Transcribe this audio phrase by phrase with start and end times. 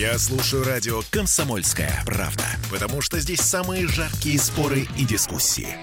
[0.00, 5.76] Я слушаю радио «Комсомольская правда», потому что здесь самые жаркие споры и дискуссии.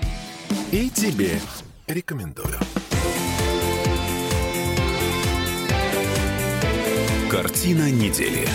[0.72, 1.40] И тебе
[1.86, 2.58] рекомендую.
[7.30, 8.50] Картина недели.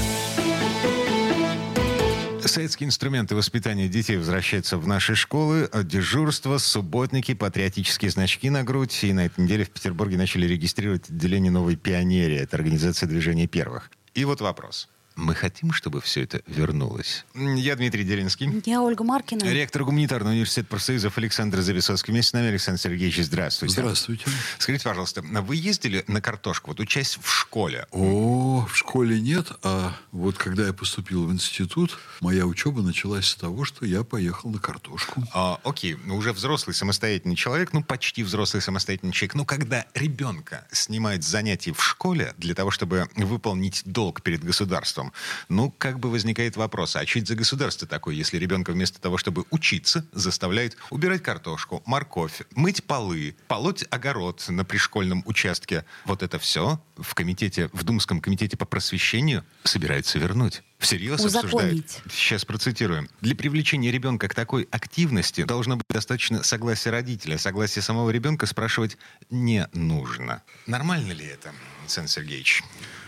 [2.44, 5.70] Советские инструменты воспитания детей возвращаются в наши школы.
[5.84, 8.98] Дежурство, субботники, патриотические значки на грудь.
[9.04, 12.38] И на этой неделе в Петербурге начали регистрировать отделение новой пионерии.
[12.38, 13.92] Это организация движения первых.
[14.14, 14.88] И вот вопрос.
[15.16, 17.24] Мы хотим, чтобы все это вернулось.
[17.34, 18.62] Я Дмитрий Делинский.
[18.64, 19.44] Я Ольга Маркина.
[19.44, 22.12] Ректор гуманитарного университета профсоюзов Александр Зависовский.
[22.12, 23.74] Вместе с нами Александр Сергеевич, здравствуйте.
[23.74, 24.24] Здравствуйте.
[24.58, 27.86] Скажите, пожалуйста, вы ездили на картошку, вот учась в школе?
[27.90, 33.34] О, в школе нет, а вот когда я поступил в институт, моя учеба началась с
[33.34, 35.24] того, что я поехал на картошку.
[35.32, 40.66] А, окей, ну уже взрослый самостоятельный человек, ну почти взрослый самостоятельный человек, ну когда ребенка
[40.70, 45.12] снимают занятия в школе для того, чтобы выполнить долг перед государством, государством.
[45.48, 49.44] Ну, как бы возникает вопрос, а это за государство такое, если ребенка вместо того, чтобы
[49.50, 55.84] учиться, заставляет убирать картошку, морковь, мыть полы, полоть огород на пришкольном участке?
[56.04, 60.62] Вот это все в комитете, в Думском комитете по просвещению собираются вернуть.
[60.82, 61.44] Всерьез Узаконить.
[61.44, 61.86] обсуждают.
[62.12, 63.08] Сейчас процитируем.
[63.20, 67.38] Для привлечения ребенка к такой активности должно быть достаточно согласия родителя.
[67.38, 68.98] Согласие самого ребенка спрашивать
[69.30, 70.42] не нужно.
[70.66, 71.52] Нормально ли это,
[71.82, 72.62] Александр Сергеевич?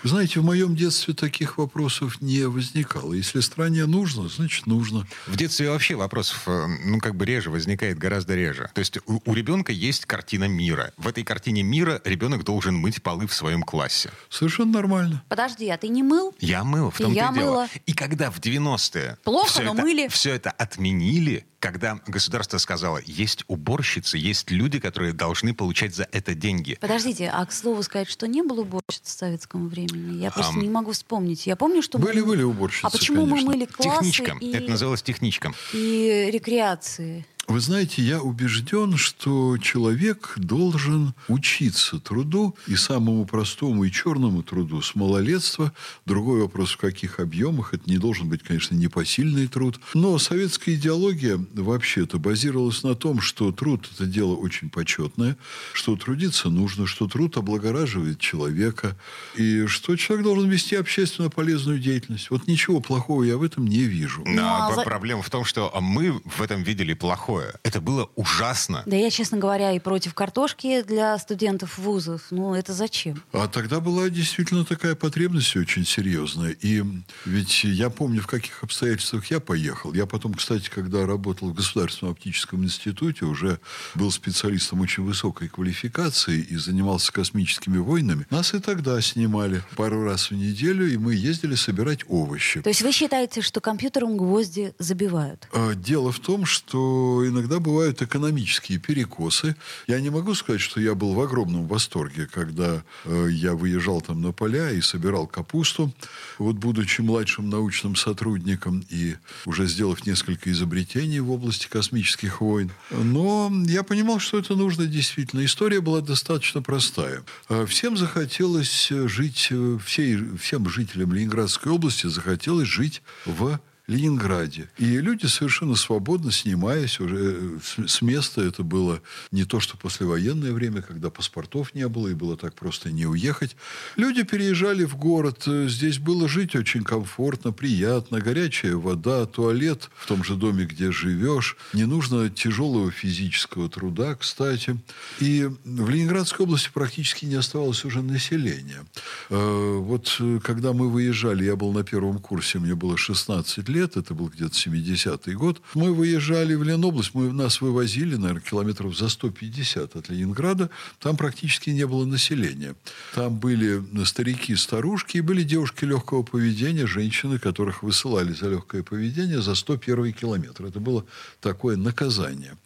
[0.05, 3.15] Знаете, в моем детстве таких вопросов не возникало.
[3.15, 5.07] Если стране нужно, значит нужно.
[5.27, 8.71] В детстве вообще вопросов, э, ну, как бы реже возникает, гораздо реже.
[8.75, 10.93] То есть у, у ребенка есть картина мира.
[10.99, 14.11] В этой картине мира ребенок должен мыть полы в своем классе.
[14.29, 15.25] Совершенно нормально.
[15.31, 16.35] Подожди, а ты не мыл?
[16.39, 17.45] Я мыл, в том-то я и дело.
[17.45, 17.64] мыла.
[17.87, 20.09] И когда в 90-е Плохо, все но это, мыли.
[20.09, 26.35] все это отменили, когда государство сказало, есть уборщицы, есть люди, которые должны получать за это
[26.35, 26.77] деньги.
[26.81, 30.21] Подождите, а к слову сказать, что не было уборщиц в советском времени?
[30.23, 30.61] Я просто Ам.
[30.63, 31.47] не могу вспомнить.
[31.47, 33.47] Я помню, что мы- Были, были уборщицы, А почему конечно.
[33.51, 34.37] мы мыли классы Техничка.
[34.41, 35.55] и, Это называлось техничком.
[35.73, 37.25] и рекреации?
[37.47, 44.81] Вы знаете, я убежден, что человек должен учиться труду, и самому простому и черному труду
[44.81, 45.73] с малолетства.
[46.07, 47.75] Другой вопрос, в каких объемах.
[47.75, 49.79] Это не должен быть, конечно, непосильный труд.
[49.93, 55.37] Но советская идеология вообще-то базировалась на том, что труд– это дело очень почетное,
[55.75, 58.97] что трудиться нужно, что труд облагораживает человека,
[59.37, 62.31] и что человек должен вести общественно полезную деятельность.
[62.31, 64.23] Вот ничего плохого я в этом не вижу.
[64.25, 67.34] Ну, Но а пр- за- проблема в том, что мы в этом видели плохое.
[67.63, 68.83] Это было ужасно.
[68.87, 72.23] Да я, честно говоря, и против картошки для студентов вузов.
[72.31, 73.23] Ну, это зачем?
[73.33, 76.53] А тогда была действительно такая потребность очень серьезная.
[76.53, 76.83] И
[77.25, 79.93] ведь я помню, в каких обстоятельствах я поехал.
[79.93, 83.59] Я потом, кстати, когда работал в Государственном оптическом институте, уже
[83.95, 88.27] был специалистом очень высокой квалификации и занимался космическими войнами.
[88.31, 92.61] Нас и тогда снимали пару раз в неделю, и мы ездили собирать овощи.
[92.63, 95.49] То есть вы считаете, что компьютером гвозди забивают?
[95.53, 99.57] А, Дело в том, что иногда бывают экономические перекосы.
[99.87, 104.23] Я не могу сказать, что я был в огромном восторге, когда э, я выезжал там
[104.23, 105.93] на поля и собирал капусту.
[106.39, 112.71] Вот будучи младшим научным сотрудником и уже сделав несколько изобретений в области космических войн.
[112.91, 115.45] Но я понимал, что это нужно действительно.
[115.45, 117.23] История была достаточно простая.
[117.49, 124.71] Э, Всем захотелось жить, э, всей, всем жителям Ленинградской области захотелось жить в Ленинграде.
[124.79, 130.53] И люди совершенно свободно, снимаясь уже э, с, места, это было не то, что послевоенное
[130.53, 133.57] время, когда паспортов не было, и было так просто не уехать.
[133.97, 140.07] Люди переезжали в город, э, здесь было жить очень комфортно, приятно, горячая вода, туалет в
[140.07, 141.59] том же доме, где живешь.
[141.75, 144.79] Не нужно тяжелого физического труда, кстати.
[145.21, 148.87] И в Ленинградской области практически не оставалось уже населения.
[149.29, 154.15] Э, Вот когда мы выезжали, я был на первом курсе, мне было 16 лет, это
[154.15, 155.61] был где-то 70-й год.
[155.75, 160.71] Мы выезжали в Ленобласть, мы, нас вывозили, наверное, километров за 150 от Ленинграда.
[161.01, 162.75] Там практически не было населения.
[163.15, 169.43] Там были старики, старушки, и были девушки легкого поведения, женщины, которых высылали за легкое поведение
[169.43, 170.67] за 101 километр.
[170.67, 171.05] Это было
[171.41, 172.57] такое наказание.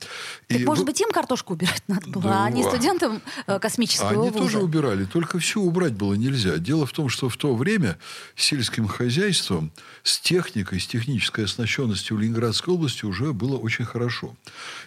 [0.47, 3.59] Так, И может вы- быть, им картошку убирать надо было, Да, а не студентам э,
[3.59, 4.39] космического Они вуза?
[4.39, 6.59] тоже убирали, только всю убрать было нельзя.
[6.59, 7.99] Дело в том, что в то время
[8.37, 9.73] сельским хозяйством,
[10.03, 14.35] с техникой, с технической оснащенности у Ленинградской области уже было очень хорошо.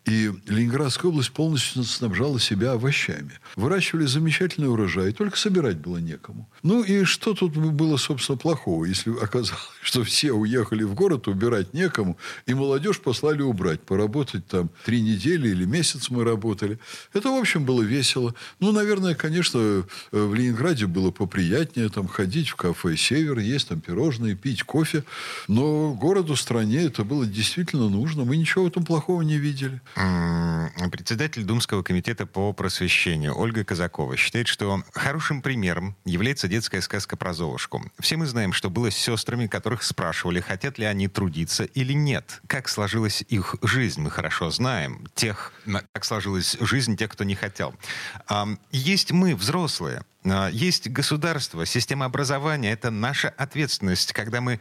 [0.06, 3.40] И Ленинградская область полностью снабжала себя овощами.
[3.56, 6.50] Выращивали замечательный урожай, только собирать было некому.
[6.64, 11.74] Ну и что тут было, собственно, плохого, если оказалось, что все уехали в город, убирать
[11.74, 16.78] некому, и молодежь послали убрать, поработать там три недели или месяц мы работали.
[17.14, 18.36] Это, в общем, было весело.
[18.60, 23.80] Ну, наверное, конечно, э, в Ленинграде было поприятнее там ходить в кафе «Север», есть там
[23.80, 25.04] пирожные, пить кофе.
[25.48, 28.26] Но городу, стране это было действительно нужно.
[28.26, 29.80] Мы ничего в этом плохого не видели.
[30.90, 37.34] Председатель Думского комитета по просвещению Ольга Казакова считает, что хорошим примером является детская сказка про
[37.34, 37.84] Золушку.
[38.00, 42.42] Все мы знаем, что было с сестрами, которых спрашивали, хотят ли они трудиться или нет.
[42.48, 45.08] Как сложилась их жизнь, мы хорошо знаем.
[45.14, 45.54] Тех,
[45.92, 47.76] как сложилась жизнь тех, кто не хотел.
[48.72, 52.72] Есть мы, взрослые, а, есть государство, система образования.
[52.72, 54.14] Это наша ответственность.
[54.14, 54.60] Когда мы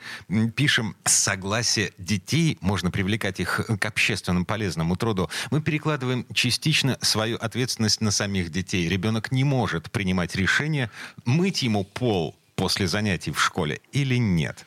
[0.55, 8.01] пишем согласие детей, можно привлекать их к общественному полезному труду, мы перекладываем частично свою ответственность
[8.01, 8.89] на самих детей.
[8.89, 10.91] Ребенок не может принимать решение,
[11.25, 14.67] мыть ему пол после занятий в школе или нет.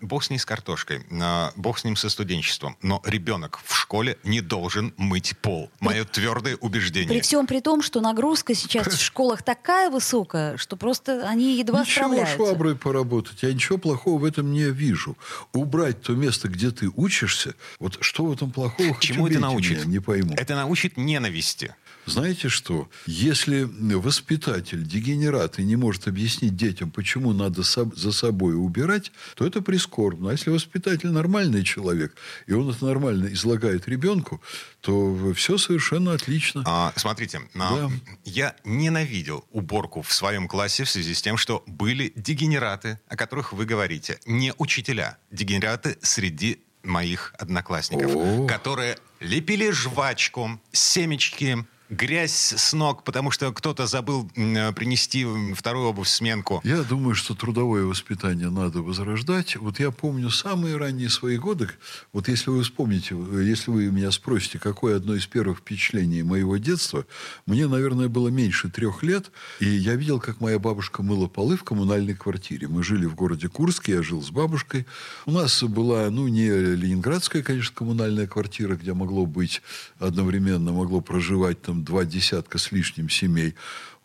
[0.00, 4.16] Бог с ней с картошкой, а, бог с ним со студенчеством, но ребенок в школе
[4.24, 5.70] не должен мыть пол.
[5.80, 7.10] Мое твердое убеждение.
[7.10, 11.82] При всем при том, что нагрузка сейчас в школах такая высокая, что просто они едва
[11.82, 12.34] ничего справляются.
[12.34, 15.18] Ничего шваброй поработать, я ничего плохого в этом не вижу.
[15.52, 18.96] Убрать то место, где ты учишься, вот что в этом плохого?
[19.00, 19.80] Чему это научит?
[19.80, 20.34] Меня, не пойму.
[20.34, 21.74] Это научит ненависти.
[22.08, 22.88] Знаете что?
[23.06, 29.62] Если воспитатель дегенерат и не может объяснить детям, почему надо за собой убирать, то это
[29.62, 30.30] прискорбно.
[30.30, 32.14] А если воспитатель нормальный человек,
[32.46, 34.40] и он это нормально излагает ребенку,
[34.80, 36.62] то все совершенно отлично.
[36.66, 37.90] А, смотрите, да.
[38.24, 43.52] я ненавидел уборку в своем классе в связи с тем, что были дегенераты, о которых
[43.52, 48.46] вы говорите, не учителя, дегенераты среди моих одноклассников, О.
[48.46, 56.08] которые лепили жвачку, семечки, грязь с ног, потому что кто-то забыл э, принести вторую обувь
[56.08, 56.60] в сменку.
[56.64, 59.56] Я думаю, что трудовое воспитание надо возрождать.
[59.56, 61.68] Вот я помню самые ранние свои годы.
[62.12, 67.06] Вот если вы вспомните, если вы меня спросите, какое одно из первых впечатлений моего детства,
[67.46, 69.30] мне, наверное, было меньше трех лет,
[69.60, 72.68] и я видел, как моя бабушка мыла полы в коммунальной квартире.
[72.68, 74.86] Мы жили в городе Курске, я жил с бабушкой.
[75.26, 79.62] У нас была, ну, не ленинградская, конечно, коммунальная квартира, где могло быть
[79.98, 83.54] одновременно, могло проживать там два десятка с лишним семей.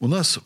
[0.03, 0.37] У нас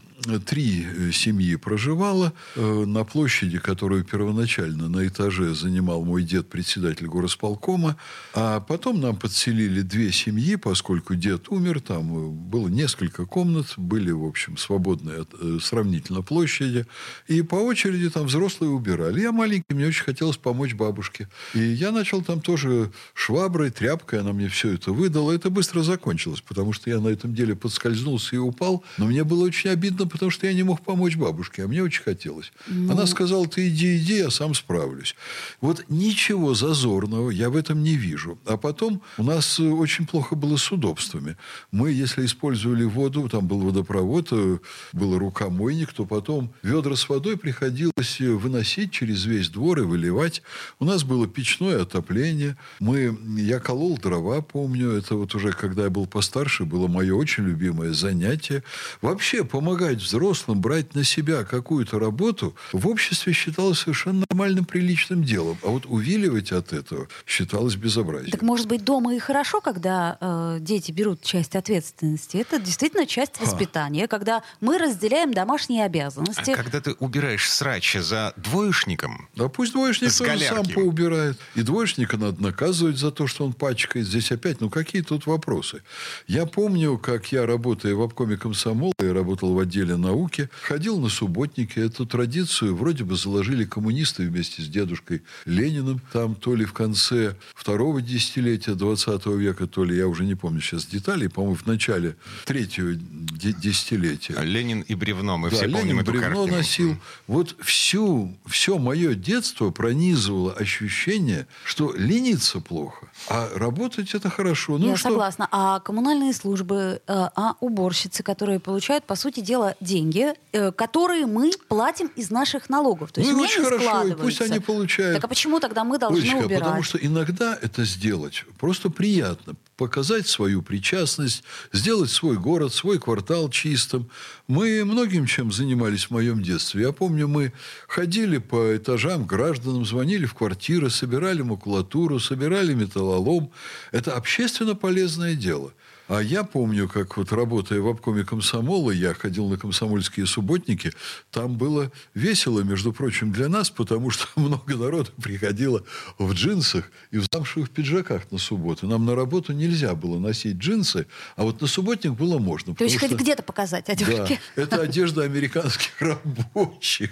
[0.45, 7.07] три э, семьи проживало э, на площади, которую первоначально на этаже занимал мой дед, председатель
[7.07, 7.98] горосполкома.
[8.33, 11.81] А потом нам подселили две семьи, поскольку дед умер.
[11.81, 15.25] Там э, было несколько комнат, были, в общем, свободные
[15.62, 16.86] сравнительно площади.
[17.27, 19.21] И по очереди там взрослые убирали.
[19.21, 21.30] Я маленький, мне очень хотелось помочь бабушке.
[21.54, 24.21] И я начал там тоже шваброй, тряпкой.
[24.21, 25.31] Она мне все это выдала.
[25.31, 28.83] Это быстро закончилось, потому что я на этом деле подскользнулся и упал.
[28.98, 32.03] Но мне было очень обидно, потому что я не мог помочь бабушке, а мне очень
[32.03, 32.51] хотелось.
[32.67, 32.91] Ну...
[32.91, 35.15] Она сказала, ты иди, иди, я сам справлюсь.
[35.61, 38.38] Вот ничего зазорного я в этом не вижу.
[38.45, 41.38] А потом у нас э, очень плохо было с удобствами.
[41.71, 44.59] Мы, если использовали воду, там был водопровод, э,
[44.94, 50.41] был рукомойник, то потом ведра с водой приходилось э, выносить через весь двор и выливать.
[50.79, 52.57] У нас было печное отопление.
[52.79, 54.91] Мы, я колол дрова, помню.
[54.91, 58.63] Это вот уже, когда я был постарше, было мое очень любимое занятие.
[59.01, 65.57] Вообще помогать взрослым брать на себя какую-то работу в обществе считалось совершенно нормальным, приличным делом.
[65.63, 68.31] А вот увиливать от этого считалось безобразием.
[68.31, 72.38] Так может быть дома и хорошо, когда э, дети берут часть ответственности.
[72.38, 74.07] Это действительно часть воспитания, а.
[74.07, 76.51] когда мы разделяем домашние обязанности.
[76.51, 81.38] А когда ты убираешь срач за двоечником, Да пусть двоечник сам поубирает.
[81.56, 84.07] И двоечника надо наказывать за то, что он пачкает.
[84.07, 85.81] Здесь опять, ну какие тут вопросы?
[86.28, 91.80] Я помню, как я, работая в обкоме комсомола, работал в отделе науки, ходил на субботники.
[91.80, 96.02] Эту традицию вроде бы заложили коммунисты вместе с дедушкой Лениным.
[96.14, 100.62] Там то ли в конце второго десятилетия 20 века, то ли, я уже не помню
[100.62, 104.36] сейчас деталей, по-моему, в начале третьего десятилетия.
[104.38, 106.57] А Ленин и бревно, мы да, все Ленин помним эту бревно картину.
[106.57, 106.97] носил.
[107.28, 114.78] Вот всю, все мое детство пронизывало ощущение, что лениться плохо, а работать это хорошо.
[114.78, 115.09] Ну, Я что?
[115.09, 115.47] согласна.
[115.52, 121.52] А коммунальные службы, э, а уборщицы, которые получают, по сути дела, деньги, э, которые мы
[121.69, 123.11] платим из наших налогов.
[123.11, 123.92] То есть ну, у меня очень хорошо.
[123.92, 124.23] пользуются.
[124.23, 125.16] пусть они получают.
[125.16, 126.64] Так а почему тогда мы должны Олечка, убирать?
[126.64, 129.56] потому что иногда это сделать просто приятно.
[129.78, 134.09] Показать свою причастность, сделать свой город, свой квартал чистым.
[134.47, 136.81] Мы многим чем занимались в моем детстве.
[136.81, 137.54] Я помню, мы
[137.87, 143.52] ходили по этажам гражданам, звонили в квартиры, собирали макулатуру, собирали металлолом.
[143.92, 145.73] Это общественно полезное дело.
[146.07, 150.94] А я помню, как вот работая в обкоме комсомола, я ходил на комсомольские субботники,
[151.31, 155.83] там было весело, между прочим, для нас, потому что много народу приходило
[156.18, 158.87] в джинсах и в замшевых пиджаках на субботу.
[158.87, 162.73] Нам на работу нельзя было носить джинсы, а вот на субботник было можно.
[162.73, 164.40] То есть хоть где-то показать да, одежки.
[164.56, 167.09] это одежда американских рабочих.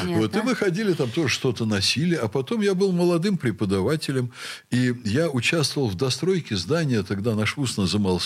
[0.00, 0.20] Понятно.
[0.20, 2.14] Вот, и мы ходили, там тоже что-то носили.
[2.14, 4.32] А потом я был молодым преподавателем,
[4.70, 7.02] и я участвовал в достройке здания.
[7.02, 7.76] Тогда наш вуз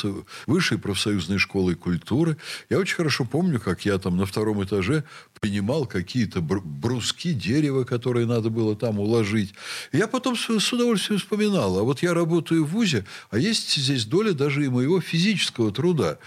[0.02, 2.36] назывался Высшей профсоюзной школой культуры.
[2.68, 5.04] Я очень хорошо помню, как я там на втором этаже
[5.40, 9.54] принимал какие-то бр- бруски дерева, которые надо было там уложить.
[9.92, 11.78] Я потом с удовольствием вспоминал.
[11.78, 16.18] А вот я работаю в ВУЗе, а есть здесь доля даже и моего физического труда.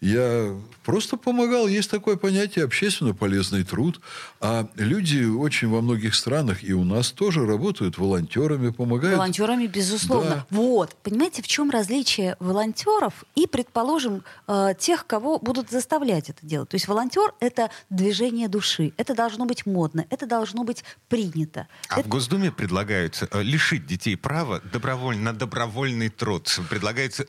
[0.00, 1.68] Я просто помогал.
[1.68, 4.00] Есть такое понятие общественно полезный труд.
[4.40, 9.18] А люди очень во многих странах и у нас тоже работают волонтерами, помогают.
[9.18, 10.46] Волонтерами, безусловно.
[10.50, 10.56] Да.
[10.56, 10.96] Вот.
[11.02, 16.70] Понимаете, в чем различие волонтеров и, предположим, э, тех, кого будут заставлять это делать?
[16.70, 18.92] То есть волонтер— это движение души.
[18.96, 20.06] Это должно быть модно.
[20.08, 21.68] Это должно быть принято.
[21.90, 26.58] А в Госдуме предлагают э, лишить детей права добровольно, на добровольный труд.
[26.70, 27.26] Предлагается,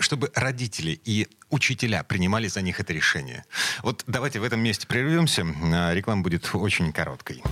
[0.00, 3.44] чтобы родители и учителя принимали за них это решение.
[3.82, 5.44] Вот давайте в этом месте прервемся.
[5.72, 7.42] А, Реклама будет очень короткой.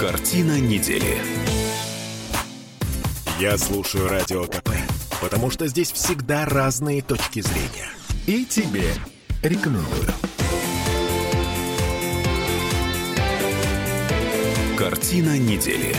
[0.00, 1.20] Картина недели.
[3.38, 4.70] Я слушаю Радио КП,
[5.20, 7.88] потому что здесь всегда разные точки зрения.
[8.26, 8.92] И тебе
[9.42, 10.12] рекомендую.
[14.76, 15.94] Картина недели.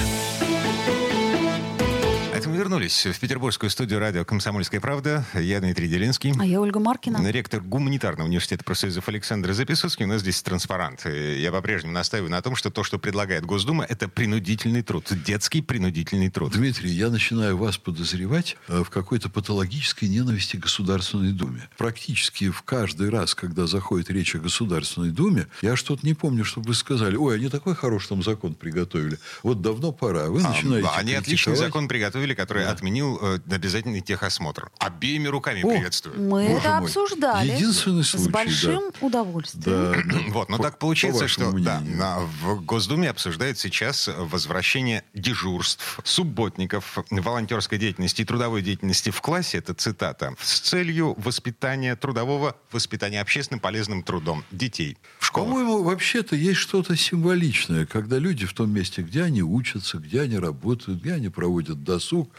[2.61, 5.25] Вернулись в петербургскую студию радио «Комсомольская правда».
[5.33, 6.31] Я Дмитрий Делинский.
[6.39, 7.27] А я Ольга Маркина.
[7.31, 10.05] Ректор гуманитарного университета профсоюзов Александр Записоцкий.
[10.05, 11.07] У нас здесь транспарант.
[11.07, 15.11] Я по-прежнему настаиваю на том, что то, что предлагает Госдума, это принудительный труд.
[15.25, 16.51] Детский принудительный труд.
[16.51, 21.67] Дмитрий, я начинаю вас подозревать э, в какой-то патологической ненависти к Государственной Думе.
[21.79, 26.67] Практически в каждый раз, когда заходит речь о Государственной Думе, я что-то не помню, чтобы
[26.67, 29.17] вы сказали, ой, они такой хороший там закон приготовили.
[29.41, 30.27] Вот давно пора.
[30.27, 34.71] Вы А, начинаете Они отличный закон приготовили, который отменил э, обязательный техосмотр.
[34.79, 36.19] Обеими руками О, приветствую.
[36.21, 36.77] Мы Боже это мой.
[36.87, 37.51] обсуждали.
[37.51, 38.31] Единственный случай, С да.
[38.31, 39.63] большим удовольствием.
[39.65, 43.57] Да, ну, Вот, но по- так по получается, вашему что да, на- в Госдуме обсуждают
[43.57, 51.15] сейчас возвращение дежурств, субботников, волонтерской деятельности и трудовой деятельности в классе, это цитата, с целью
[51.17, 55.49] воспитания трудового, воспитания общественным полезным трудом детей в школах.
[55.49, 60.37] По-моему, вообще-то есть что-то символичное, когда люди в том месте, где они учатся, где они
[60.37, 62.29] работают, где они проводят досуг,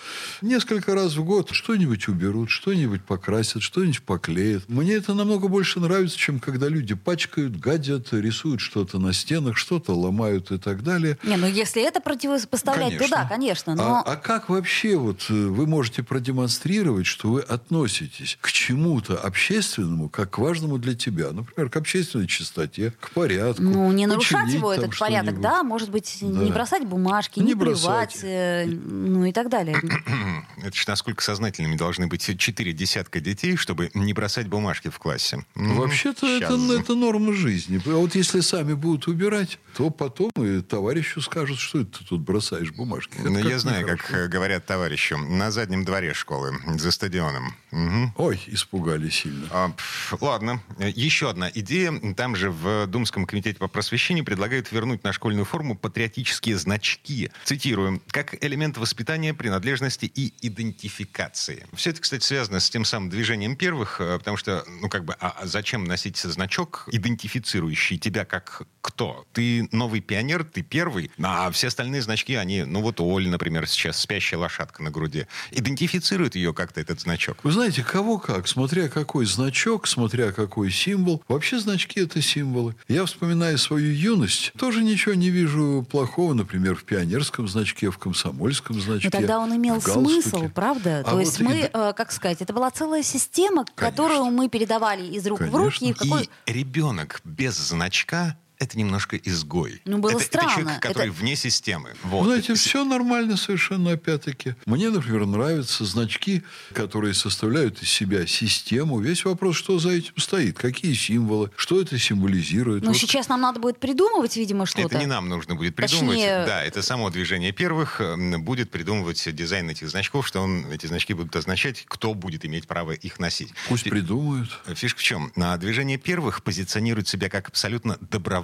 [0.41, 4.69] несколько раз в год что-нибудь уберут, что-нибудь покрасят, что-нибудь поклеят.
[4.69, 9.93] Мне это намного больше нравится, чем когда люди пачкают, гадят, рисуют что-то на стенах, что-то
[9.95, 11.19] ломают и так далее.
[11.23, 13.75] Не, ну если это противопоставлять, то да, конечно.
[13.75, 19.17] Но А, а как вообще вот э, вы можете продемонстрировать, что вы относитесь к чему-то
[19.19, 21.31] общественному, как к важному для тебя?
[21.33, 23.63] Например, к общественной чистоте, к порядку.
[23.63, 26.55] Ну, не нарушать его, этот порядок, да, может быть, не Да.
[26.55, 28.13] бросать бумажки, Не не, бросать.
[28.21, 29.77] плевать, э, ну и так далее.
[30.63, 35.45] Это ж насколько сознательными должны быть четыре десятка детей, чтобы не бросать бумажки в классе.
[35.55, 37.81] Вообще-то это, это норма жизни.
[37.87, 42.21] А вот если сами будут убирать, то потом и товарищу скажут, что это ты тут
[42.23, 43.15] бросаешь бумажки.
[43.19, 44.25] Это Ну, как я знаю, как нехорошо.
[44.25, 47.55] э, говорят товарищу, на заднем дворе школы, за стадионом.
[47.71, 48.15] Мгм.
[48.17, 49.47] Ой, испугали сильно.
[49.51, 49.73] А,
[50.21, 50.63] ладно.
[50.79, 51.93] Еще одна идея.
[52.15, 57.31] Там же в Думском комитете по просвещению предлагают вернуть на школьную форму патриотические значки.
[57.45, 58.01] Цитирую.
[58.11, 61.67] Как элемент воспитания, принадлежности и идентификации.
[61.75, 65.15] Все это, кстати, связано с тем самым движением первых, э, потому что, ну, как бы,
[65.21, 69.27] а а зачем носить значок, идентифицирующий тебя как кто?
[69.33, 73.99] Ты новый пионер, ты первый, а все остальные значки, они, ну, вот Оль, например, сейчас
[73.99, 75.27] спящая лошадка на груди.
[75.51, 77.39] Идентифицирует ее как-то этот значок.
[77.43, 81.23] Вы знаете, кого как, смотря какой значок, смотря какой символ.
[81.29, 82.77] Вообще значки– это символы.
[82.89, 88.81] Я, вспоминая свою юность, тоже ничего не вижу плохого, например, в пионерском значке, в комсомольском
[88.81, 89.09] значке.
[89.09, 91.01] Но тогда он имел смысл, правда?
[91.01, 93.75] А То вот есть и мы, э, как сказать, это была целая система, Конечно.
[93.75, 95.91] которую мы передавали из рук в руки.
[95.91, 96.29] И какой...
[96.47, 99.83] И ребенок без значка это немножко изгой.
[99.85, 100.51] Ну, было это, странно.
[100.51, 101.91] Это человек, который Это- вне системы.
[102.05, 102.25] Вот.
[102.25, 104.55] Знаете, все нормально совершенно опять-таки.
[104.67, 106.43] Мне, например, нравятся значки,
[106.73, 109.01] которые составляют из себя систему.
[109.01, 112.83] Весь вопрос, что за этим стоит, какие символы, что это символизирует.
[112.83, 114.87] Но Вот сейчас нам надо будет придумывать, видимо, что-то.
[114.89, 116.19] Это не нам нужно будет придумывать.
[116.19, 118.01] Точнее- Да, это само движение первых
[118.39, 122.93] будет придумывать дизайн этих значков, что он, эти значки будут означать, кто будет иметь право
[122.93, 123.53] их носить.
[123.69, 124.51] Пусть придумают.
[124.75, 125.33] Фишка в чем?
[125.37, 127.99] На движение первых позиционирует себя как абсолютно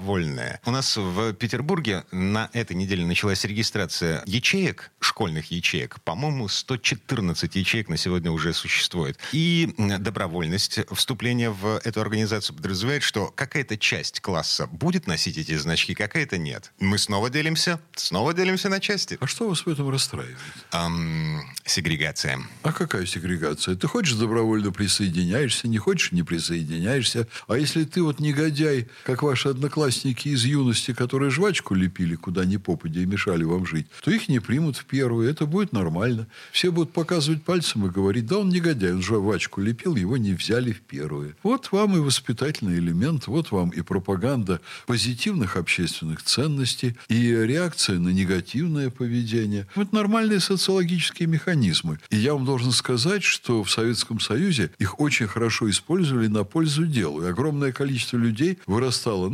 [0.09, 0.61] добровольное.
[0.65, 6.01] У нас в Петербурге на этой неделе началась регистрация ячеек, школьных ячеек.
[6.03, 9.19] По-моему, 114 ячеек на сегодня уже существует.
[9.33, 15.95] И добровольность вступления в эту организацию подразумевает, что какая-то часть класса будет носить эти значки,
[15.95, 16.73] какая-то нет.
[16.81, 19.19] Мы снова делимся, снова делимся на части.
[19.21, 20.39] А что вас в этом расстраивает?
[20.71, 22.41] Ам, сегрегация.
[22.63, 23.75] А какая сегрегация?
[23.75, 27.27] Ты хочешь добровольно присоединяешься, не хочешь не присоединяешься.
[27.47, 32.57] А если ты вот негодяй, как ваши одноклассники из юности, которые жвачку лепили куда ни
[32.57, 35.29] попадя и мешали вам жить, то их не примут в первую.
[35.29, 36.27] Это будет нормально.
[36.53, 40.73] Все будут показывать пальцем и говорить, да он негодяй, он жвачку лепил, его не взяли
[40.73, 41.37] в первую.
[41.43, 48.11] Вот вам и воспитательный элемент, вот вам и пропаганда позитивных общественных ценностей, и реакция на
[48.11, 49.67] негативное поведение.
[49.75, 51.99] Это нормальные социологические механизмы.
[52.11, 56.87] И я вам должен сказать, что в Советском Союзе их очень хорошо использовали на пользу
[56.87, 57.23] делу.
[57.23, 59.29] И огромное количество людей вырастало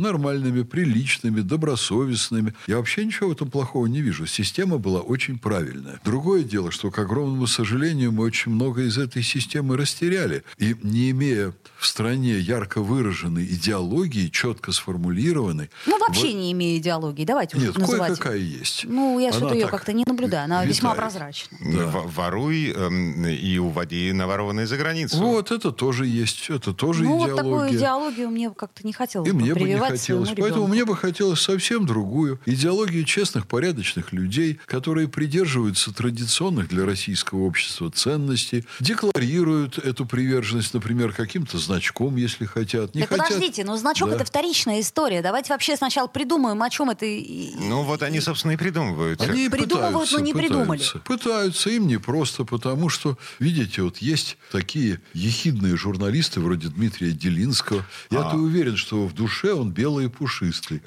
[0.45, 2.53] нормальными, приличными, добросовестными.
[2.67, 4.25] Я вообще ничего в этом плохого не вижу.
[4.27, 5.99] Система была очень правильная.
[6.03, 10.43] Другое дело, что, к огромному сожалению, мы очень много из этой системы растеряли.
[10.57, 15.69] И не имея в стране ярко выраженной идеологии, четко сформулированной...
[15.85, 17.25] Ну, вообще вот- не имею идеологии.
[17.25, 18.07] Давайте уже Нет, называть.
[18.07, 18.85] кое-какая есть.
[18.85, 20.45] Ну, я что-то ее так как-то не наблюдаю.
[20.45, 21.11] Она весьма витает.
[21.11, 21.57] прозрачна.
[21.61, 21.85] Да.
[21.85, 25.17] Воруй эм, и уводи наворованные за границу.
[25.17, 26.49] Вот, это тоже есть.
[26.49, 27.43] Это тоже ну, вот идеология.
[27.43, 30.34] такую идеологию мне как-то не хотелось И бы мне бы не хотелось.
[30.35, 30.73] Своему Поэтому ребенку.
[30.73, 32.39] мне бы хотелось совсем другую.
[32.45, 41.13] Идеологию честных, порядочных людей, которые придерживаются традиционных для российского общества ценностей, декларируют эту приверженность, например,
[41.13, 42.95] каким-то значком, если хотят.
[42.95, 43.27] Не Так хотят.
[43.27, 44.15] подождите, ну значок Да.
[44.15, 45.21] это вторичная история.
[45.21, 47.05] Давайте вообще сначала придумаем, о чем это.
[47.05, 49.21] Ну, вот они, собственно, и придумывают.
[49.21, 50.77] Они Придумывают, пытаются, но не придумали.
[50.79, 50.99] пытаются.
[50.99, 57.85] Пытаются, им не просто, потому что, видите, вот есть такие ехидные журналисты вроде Дмитрия Делинского.
[58.09, 58.35] Я-то А.
[58.35, 60.24] уверен, что в душе он белый и пушистый.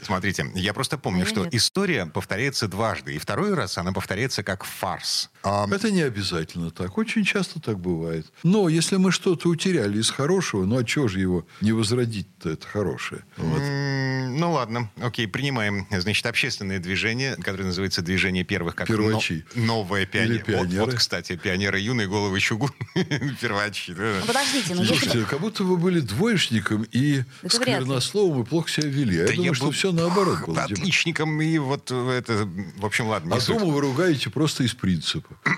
[0.02, 1.54] Смотрите, я просто помню, А что нет.
[1.54, 3.14] история повторяется дважды.
[3.14, 5.30] И второй раз она повторяется как фарс.
[5.42, 6.99] А, Это не обязательно так.
[6.99, 8.26] Очень часто так бывает.
[8.42, 12.66] Но если мы что-то утеряли из хорошего, ну а чего же его не возродить-то, это
[12.66, 13.25] хорошее?
[13.37, 13.61] Вот.
[13.61, 15.87] ну ладно, окей, принимаем.
[15.90, 19.45] Значит, общественное движение, которое называется «Движение первых», как Первачи.
[19.54, 20.30] но- новое пионер.
[20.33, 20.80] Или пионеры.
[20.80, 22.71] Вот, вот, кстати, пионеры юные головы чугун.
[23.40, 23.92] Первачи.
[23.95, 24.16] да.
[24.21, 28.68] Ну, подождите, ну если Слушайте, как будто вы были двоечником и Это сквернословом и плохо
[28.71, 29.18] себя вели.
[29.30, 30.62] Я думаю, что был все наоборот было.
[30.64, 32.49] Отличником и вот это...
[32.76, 35.36] В общем, ладно, А дома вы ругаете просто из принципа.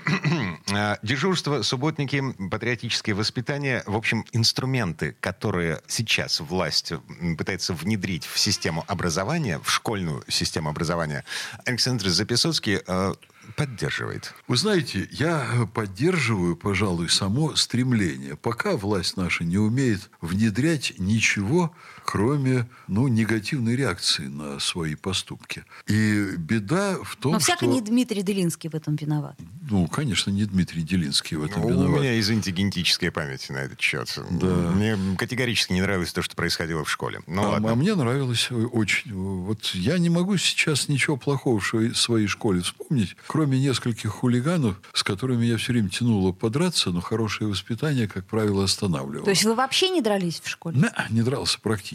[0.73, 3.83] А, Дежурство, субботники, патриотическое воспитание.
[3.85, 6.93] В общем, инструменты, которые сейчас власть
[7.37, 11.25] пытается внедрить в систему образования, в школьную систему образования,
[11.65, 13.13] Александр Записоцкий э,
[13.55, 14.33] поддерживает.
[14.47, 18.35] Вы знаете, я поддерживаю, пожалуй, само стремление.
[18.35, 21.73] Пока власть наша не умеет внедрять ничего,
[22.05, 25.63] кроме ну, негативной реакции на свои поступки.
[25.87, 27.67] И беда в том, Но всяко что...
[27.67, 29.37] не Дмитрий Делинский в этом виноват.
[29.69, 31.99] Ну, конечно, не Дмитрий Делинский в этом Ну, У виноват.
[32.01, 34.19] меня, извините, генетическая память на этот счет.
[34.29, 34.47] Да.
[34.47, 37.21] Мне категорически не нравилось то, что происходило в школе.
[37.27, 37.71] Ну, а, ладно.
[37.71, 39.13] а мне нравилось очень.
[39.13, 44.81] Вот я не могу сейчас ничего плохого в своей- своей школе вспомнить, кроме нескольких хулиганов,
[44.93, 49.25] с которыми я все время тянуло подраться, но хорошее воспитание, как правило, останавливало.
[49.25, 50.77] То есть вы вообще не дрались в школе?
[50.77, 51.90] Не, не дрался практически.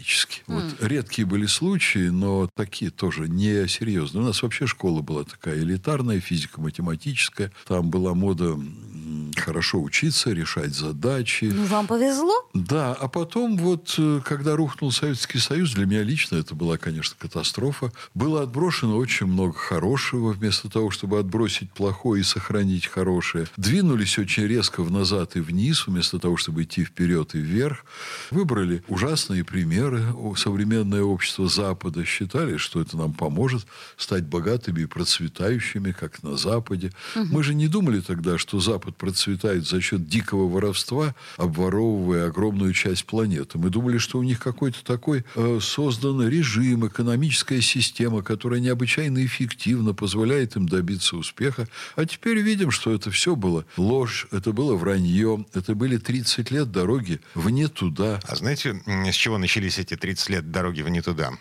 [0.47, 4.23] Вот редкие были случаи, но такие тоже не серьезные.
[4.23, 7.51] У нас вообще школа была такая элитарная, физико-математическая.
[7.67, 8.57] Там была мода
[9.39, 11.45] хорошо учиться, решать задачи.
[11.45, 12.33] Ну, вам повезло.
[12.53, 17.15] Да, а потом вот, э, когда рухнул Советский Союз, для меня лично это была, конечно,
[17.17, 17.91] катастрофа.
[18.13, 23.47] Было отброшено очень много хорошего, вместо того, чтобы отбросить плохое и сохранить хорошее.
[23.57, 27.85] Двинулись очень резко в назад и вниз, вместо того, чтобы идти вперед и вверх.
[28.31, 30.03] Выбрали ужасные примеры.
[30.35, 36.91] Современное общество Запада считали, что это нам поможет стать богатыми и процветающими, как на Западе.
[37.15, 42.71] Мы же не думали тогда, что Запад процветает процветают за счет дикого воровства, обворовывая огромную
[42.71, 43.57] часть планеты.
[43.57, 49.93] Мы думали, что у них какой-то такой э, создан режим, экономическая система, которая необычайно эффективно
[49.93, 51.67] позволяет им добиться успеха.
[51.97, 56.71] А теперь видим, что это все было ложь, это было вранье, это были 30 лет
[56.71, 58.21] дороги вне туда.
[58.23, 61.31] А знаете, с чего начались эти 30 лет дороги вне туда?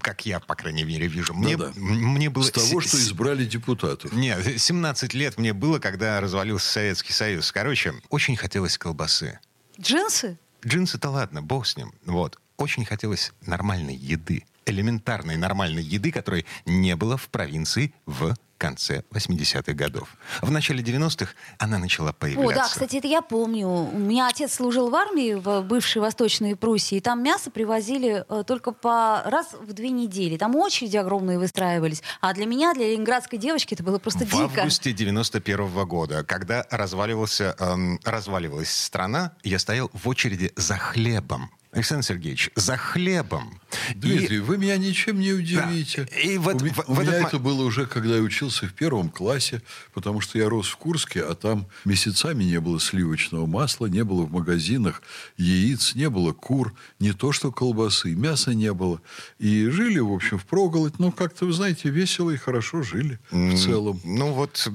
[0.00, 1.34] Как я, по крайней мере, вижу.
[1.34, 1.72] Мне, да, да.
[1.76, 2.44] мне было...
[2.44, 4.14] С того, что избрали депутатов.
[4.14, 7.50] Нет, 17 лет мне было, когда развалился Советский Союз.
[7.50, 9.40] Короче, очень хотелось колбасы.
[9.80, 10.38] Джинсы?
[10.64, 11.92] Джинсы-то ладно, бог с ним.
[12.06, 12.38] Вот.
[12.56, 14.46] Очень хотелось нормальной еды.
[14.66, 20.08] Элементарной нормальной еды, которой не было в провинции в конце 80-х годов.
[20.42, 22.52] В начале 90-х она начала появляться.
[22.52, 23.68] О, да, кстати, это я помню.
[23.68, 28.44] У меня отец служил в армии в бывшей Восточной Пруссии, и там мясо привозили э,
[28.46, 30.36] только по раз в две недели.
[30.36, 32.02] Там очереди огромные выстраивались.
[32.20, 34.48] А для меня, для ленинградской девочки, это было просто в дико.
[34.48, 40.76] В августе 91 -го года, когда разваливался, эм, разваливалась страна, я стоял в очереди за
[40.76, 41.50] хлебом.
[41.70, 43.60] Александр Сергеевич, за хлебом.
[43.94, 44.40] Дмитрий, и...
[44.40, 46.08] вы меня ничем не удивите.
[46.10, 46.18] Да.
[46.18, 47.28] И вот, у, в, у в меня этот...
[47.28, 51.22] это было уже, когда я учился в первом классе, потому что я рос в Курске,
[51.22, 55.02] а там месяцами не было сливочного масла, не было в магазинах
[55.36, 59.02] яиц, не было кур, не то что колбасы, мяса не было.
[59.38, 60.98] И жили, в общем, в проголодь.
[60.98, 64.00] Ну, как-то, вы знаете, весело и хорошо жили в целом.
[64.04, 64.66] Ну, вот,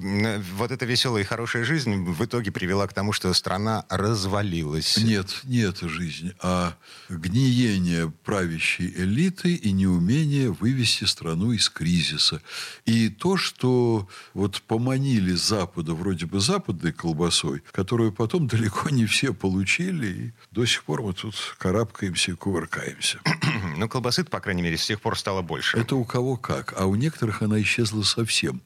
[0.57, 4.97] вот эта веселая и хорошая жизнь в итоге привела к тому, что страна развалилась.
[4.97, 6.75] Нет, не эта жизнь, а
[7.09, 12.41] гниение правящей элиты и неумение вывести страну из кризиса.
[12.85, 19.33] И то, что вот поманили Запада вроде бы западной колбасой, которую потом далеко не все
[19.33, 23.19] получили, и до сих пор мы тут карабкаемся и кувыркаемся.
[23.75, 25.77] Ну, колбасы по крайней мере, с тех пор стало больше.
[25.77, 26.73] Это у кого как.
[26.77, 28.61] А у некоторых она исчезла совсем.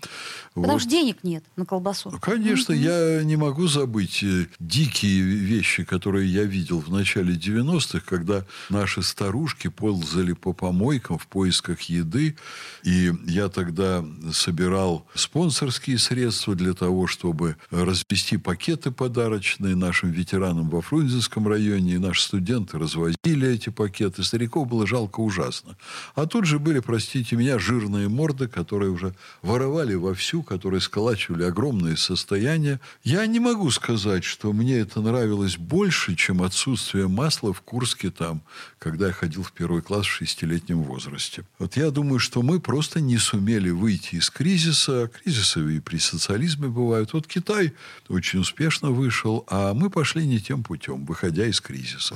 [0.53, 0.81] Потому вот.
[0.81, 2.11] что денег нет на колбасу.
[2.21, 3.17] Конечно, mm-hmm.
[3.19, 9.03] я не могу забыть э, дикие вещи, которые я видел в начале 90-х, когда наши
[9.03, 12.35] старушки ползали по помойкам в поисках еды.
[12.83, 20.81] И я тогда собирал спонсорские средства для того, чтобы развести пакеты подарочные нашим ветеранам во
[20.81, 21.95] Фрунзенском районе.
[21.95, 24.23] И наши студенты развозили эти пакеты.
[24.23, 25.75] Стариков было жалко ужасно.
[26.15, 31.97] А тут же были, простите меня, жирные морды, которые уже воровали вовсю, которые сколачивали огромные
[31.97, 32.79] состояния.
[33.03, 38.41] Я не могу сказать, что мне это нравилось больше, чем отсутствие масла в Курске там,
[38.77, 41.43] когда я ходил в первый класс в шестилетнем возрасте.
[41.57, 45.09] Вот я думаю, что мы просто не сумели выйти из кризиса.
[45.23, 47.13] Кризисы и при социализме бывают.
[47.13, 47.73] Вот Китай
[48.07, 52.15] очень успешно вышел, а мы пошли не тем путем, выходя из кризиса.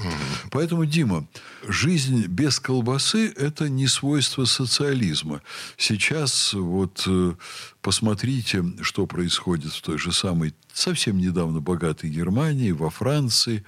[0.51, 1.25] Поэтому, Дима,
[1.67, 5.41] жизнь без колбасы– это не свойство социализма.
[5.77, 7.33] Сейчас вот э,
[7.81, 13.63] посмотрите, что происходит в той же самой совсем недавно богатой Германии, во Франции,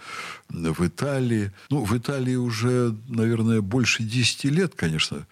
[0.49, 1.51] в Италии.
[1.69, 5.25] Ну, в Италии уже, наверное, больше 10 лет, конечно,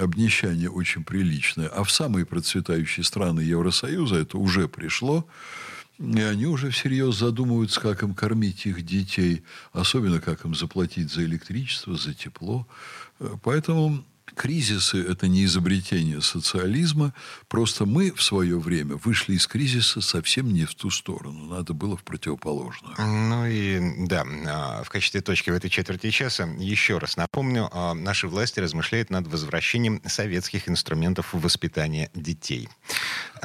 [0.00, 1.68] обнищание очень приличное.
[1.68, 5.26] А в самые процветающие страны Евросоюза это уже пришло.
[5.98, 11.24] И они уже всерьез задумываются, как им кормить их детей, особенно как им заплатить за
[11.24, 12.66] электричество, за тепло.
[13.44, 17.12] Поэтому кризисы– это не изобретение социализма.
[17.48, 21.44] Просто мы в свое время вышли из кризиса совсем не в ту сторону.
[21.46, 22.94] Надо было в противоположную.
[22.98, 27.94] Ну и да, а, в качестве точки в этой четверти часа еще раз напомню, а,
[27.94, 32.68] наши власти размышляют над возвращением советских инструментов воспитания детей.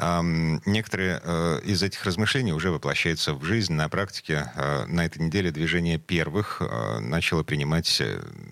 [0.00, 3.74] Некоторые э, из этих размышлений уже воплощаются в жизнь.
[3.74, 8.02] На практике э, на этой неделе движение первых э, начало принимать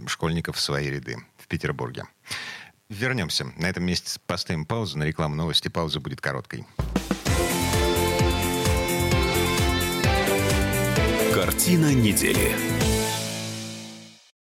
[0.06, 1.16] школьников в свои ряды
[1.48, 2.04] Петербурге.
[2.88, 3.52] Вернемся.
[3.56, 5.68] На этом месте поставим паузу на рекламу новости.
[5.68, 6.66] Пауза будет короткой.
[11.34, 12.77] Картина недели.